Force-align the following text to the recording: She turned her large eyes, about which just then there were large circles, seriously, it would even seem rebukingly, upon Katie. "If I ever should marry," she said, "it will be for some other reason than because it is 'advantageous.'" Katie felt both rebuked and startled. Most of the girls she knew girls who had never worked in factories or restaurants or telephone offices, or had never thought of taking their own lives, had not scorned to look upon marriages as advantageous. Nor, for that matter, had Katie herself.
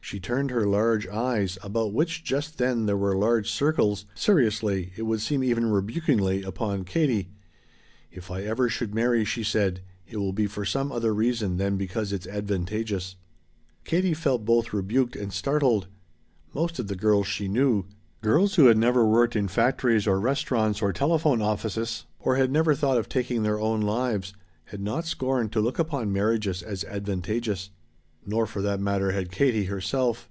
She 0.00 0.18
turned 0.20 0.50
her 0.52 0.64
large 0.64 1.06
eyes, 1.06 1.58
about 1.62 1.92
which 1.92 2.24
just 2.24 2.56
then 2.56 2.86
there 2.86 2.96
were 2.96 3.14
large 3.14 3.50
circles, 3.50 4.06
seriously, 4.14 4.90
it 4.96 5.02
would 5.02 5.20
even 5.30 5.42
seem 5.44 5.70
rebukingly, 5.70 6.42
upon 6.44 6.84
Katie. 6.84 7.28
"If 8.10 8.30
I 8.30 8.40
ever 8.40 8.70
should 8.70 8.94
marry," 8.94 9.26
she 9.26 9.44
said, 9.44 9.82
"it 10.06 10.16
will 10.16 10.32
be 10.32 10.46
for 10.46 10.64
some 10.64 10.90
other 10.90 11.12
reason 11.12 11.58
than 11.58 11.76
because 11.76 12.10
it 12.14 12.24
is 12.24 12.32
'advantageous.'" 12.32 13.16
Katie 13.84 14.14
felt 14.14 14.46
both 14.46 14.72
rebuked 14.72 15.14
and 15.14 15.30
startled. 15.30 15.88
Most 16.54 16.78
of 16.78 16.86
the 16.88 16.96
girls 16.96 17.26
she 17.28 17.46
knew 17.46 17.84
girls 18.22 18.54
who 18.54 18.64
had 18.64 18.78
never 18.78 19.04
worked 19.06 19.36
in 19.36 19.46
factories 19.46 20.06
or 20.06 20.18
restaurants 20.18 20.80
or 20.80 20.90
telephone 20.90 21.42
offices, 21.42 22.06
or 22.18 22.36
had 22.36 22.50
never 22.50 22.74
thought 22.74 22.96
of 22.96 23.10
taking 23.10 23.42
their 23.42 23.60
own 23.60 23.82
lives, 23.82 24.32
had 24.64 24.80
not 24.80 25.04
scorned 25.04 25.52
to 25.52 25.60
look 25.60 25.78
upon 25.78 26.10
marriages 26.14 26.62
as 26.62 26.82
advantageous. 26.84 27.68
Nor, 28.26 28.46
for 28.46 28.60
that 28.60 28.78
matter, 28.80 29.12
had 29.12 29.30
Katie 29.30 29.66
herself. 29.66 30.28